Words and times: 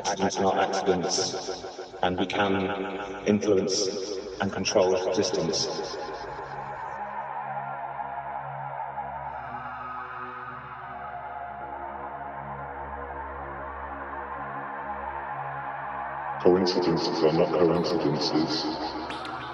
Accidents 0.00 0.38
are 0.38 0.42
not 0.42 0.56
accidents. 0.56 1.62
And 2.02 2.18
we 2.18 2.24
can 2.24 2.54
influence 3.26 4.16
and 4.40 4.50
control 4.50 4.92
distance. 5.14 5.98
Coincidences 16.40 17.22
are 17.22 17.32
not 17.34 17.48
coincidences. 17.50 18.64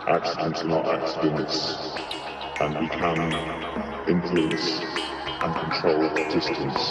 Accidents 0.07 0.63
are 0.63 0.69
not 0.69 0.87
accidents. 0.87 1.97
And 2.61 2.79
we 2.79 2.89
can 2.89 3.33
influence 4.07 4.81
and 5.43 5.57
control. 5.57 6.09
Distance. 6.31 6.91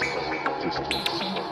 Distance. 0.62 1.45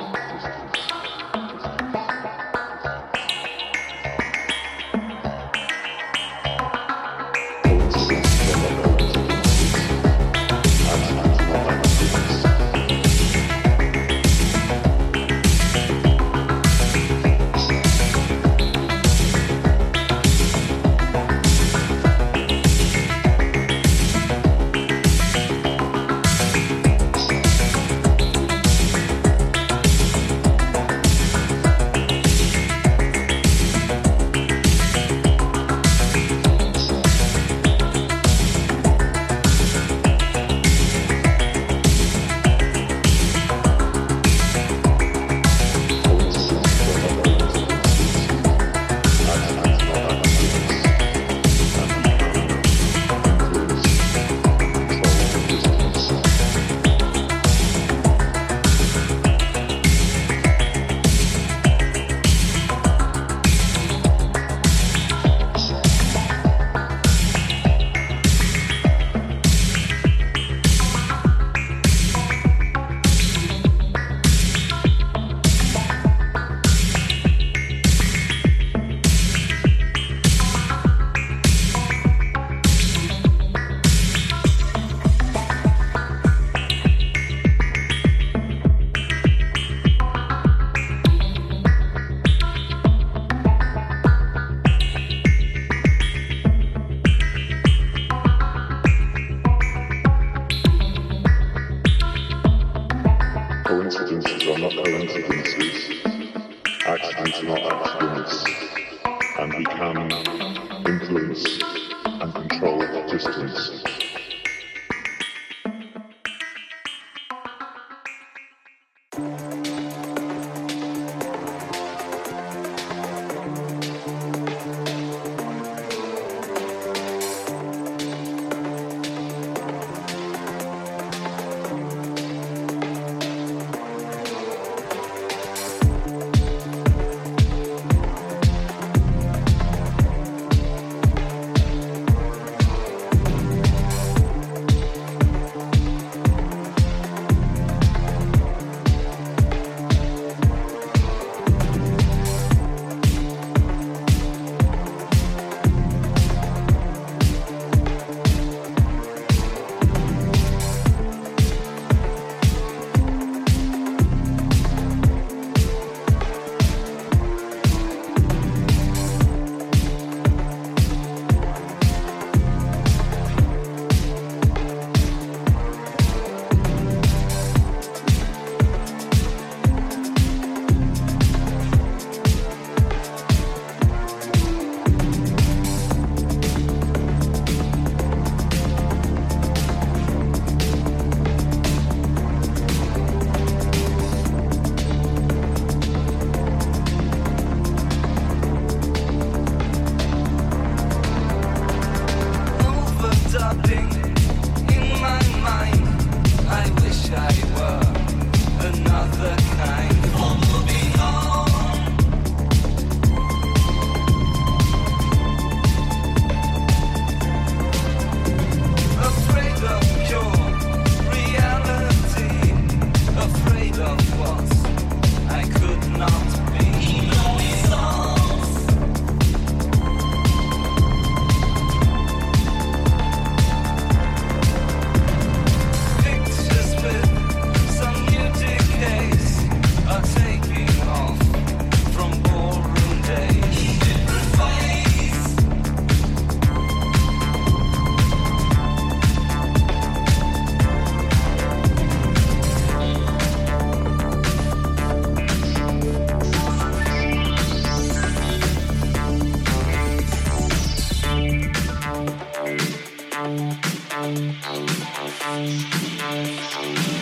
Autumn 266.36 266.93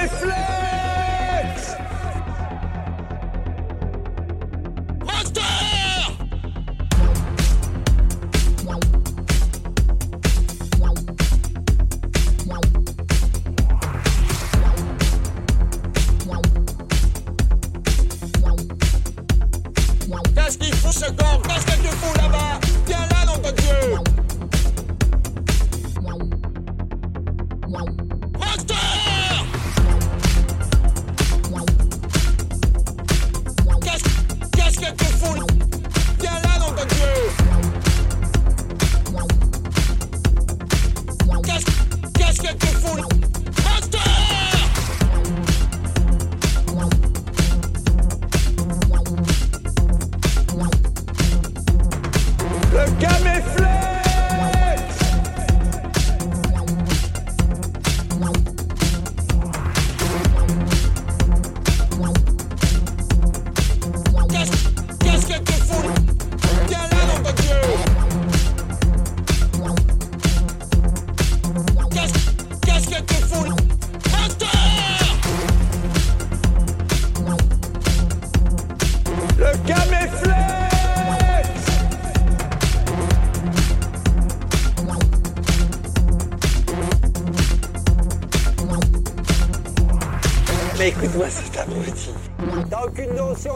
They 0.00 0.08
fled! 0.08 0.69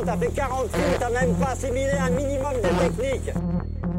T'as 0.04 0.16
fait 0.16 0.28
40 0.28 0.68
films, 0.72 0.98
t'as 0.98 1.10
même 1.10 1.34
pas 1.34 1.50
assimilé 1.50 1.92
un 2.00 2.10
minimum 2.10 2.54
de 2.62 2.68
technique. 2.68 3.30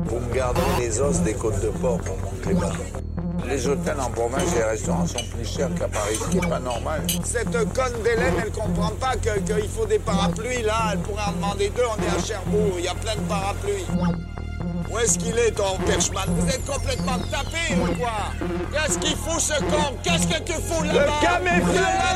Vous 0.06 0.20
me 0.20 0.34
gardez 0.34 0.62
les 0.80 1.02
os 1.02 1.20
des 1.22 1.34
côtes 1.34 1.60
de 1.62 1.70
porc 1.70 2.00
pour 2.00 2.18
mon 2.18 2.32
clébard. 2.41 2.76
Les 3.48 3.68
hôtels 3.68 4.00
en 4.00 4.10
province 4.10 4.54
et 4.56 4.58
les 4.58 4.64
restaurants 4.64 5.06
sont 5.06 5.24
plus 5.36 5.46
chers 5.46 5.74
qu'à 5.76 5.88
Paris, 5.88 6.16
ce 6.20 6.30
qui 6.30 6.39
n'est 6.39 6.48
pas 6.48 6.60
normal. 6.60 7.02
Cette 7.24 7.52
conne 7.52 8.02
d'Hélène, 8.04 8.34
elle 8.43 8.52
comprend 8.52 8.91
pas 9.00 9.16
qu'il 9.18 9.70
faut 9.70 9.86
des 9.86 10.00
parapluies 10.00 10.64
là. 10.64 10.93
Elle 10.93 11.00
pourrait 11.00 11.24
en 11.28 11.34
demander 11.34 11.70
deux, 11.76 11.84
on 11.84 12.02
est 12.02 12.20
à 12.20 12.26
Cherbourg, 12.26 12.74
il 12.78 12.86
y 12.86 12.88
a 12.88 12.96
plein 12.96 13.16
de 13.16 13.28
parapluies. 13.30 13.86
Où 14.91 15.00
est-ce 15.00 15.18
qu'il 15.18 15.38
est, 15.38 15.52
ton 15.52 15.78
Perchman? 15.86 16.26
Vous 16.38 16.48
êtes 16.50 16.66
complètement 16.66 17.18
tapé 17.30 17.76
ou 17.76 17.96
quoi? 18.00 18.32
Qu'est-ce 18.72 18.98
qu'il 19.00 19.16
fout 19.16 19.39
ce 19.39 19.60
con? 19.60 19.96
Qu'est-ce 20.04 20.28
que 20.28 20.41
tu 20.43 20.54
fous 20.54 20.84
là-bas? 20.84 21.06
Le 21.06 21.28
caméflage 21.28 22.16